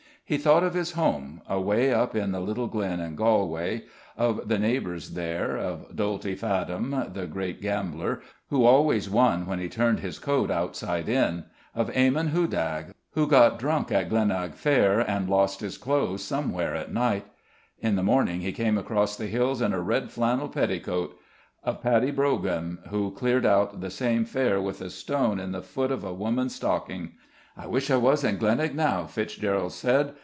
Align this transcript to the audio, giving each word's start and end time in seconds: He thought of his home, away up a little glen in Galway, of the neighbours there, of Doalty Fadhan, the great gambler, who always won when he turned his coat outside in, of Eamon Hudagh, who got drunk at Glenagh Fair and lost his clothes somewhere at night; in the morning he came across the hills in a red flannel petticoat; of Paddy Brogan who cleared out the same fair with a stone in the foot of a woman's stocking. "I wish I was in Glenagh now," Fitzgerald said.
He 0.23 0.37
thought 0.37 0.63
of 0.63 0.73
his 0.75 0.93
home, 0.93 1.41
away 1.49 1.93
up 1.93 2.15
a 2.15 2.19
little 2.25 2.67
glen 2.67 3.01
in 3.01 3.17
Galway, 3.17 3.81
of 4.15 4.47
the 4.47 4.57
neighbours 4.57 5.09
there, 5.09 5.57
of 5.57 5.93
Doalty 5.93 6.35
Fadhan, 6.37 7.11
the 7.13 7.27
great 7.27 7.61
gambler, 7.61 8.21
who 8.49 8.63
always 8.63 9.09
won 9.09 9.45
when 9.45 9.59
he 9.59 9.67
turned 9.67 9.99
his 9.99 10.19
coat 10.19 10.49
outside 10.49 11.09
in, 11.09 11.43
of 11.75 11.91
Eamon 11.91 12.29
Hudagh, 12.29 12.93
who 13.11 13.27
got 13.27 13.59
drunk 13.59 13.91
at 13.91 14.07
Glenagh 14.07 14.53
Fair 14.53 15.01
and 15.01 15.27
lost 15.29 15.59
his 15.59 15.77
clothes 15.77 16.23
somewhere 16.23 16.75
at 16.75 16.93
night; 16.93 17.25
in 17.79 17.97
the 17.97 18.01
morning 18.03 18.39
he 18.39 18.53
came 18.53 18.77
across 18.77 19.17
the 19.17 19.27
hills 19.27 19.61
in 19.61 19.73
a 19.73 19.81
red 19.81 20.11
flannel 20.11 20.47
petticoat; 20.47 21.13
of 21.61 21.83
Paddy 21.83 22.09
Brogan 22.09 22.77
who 22.89 23.11
cleared 23.11 23.45
out 23.45 23.81
the 23.81 23.91
same 23.91 24.23
fair 24.23 24.61
with 24.61 24.79
a 24.79 24.89
stone 24.89 25.41
in 25.41 25.51
the 25.51 25.61
foot 25.61 25.91
of 25.91 26.05
a 26.05 26.13
woman's 26.13 26.55
stocking. 26.55 27.15
"I 27.57 27.67
wish 27.67 27.91
I 27.91 27.97
was 27.97 28.23
in 28.23 28.37
Glenagh 28.37 28.73
now," 28.73 29.03
Fitzgerald 29.07 29.73
said. 29.73 30.13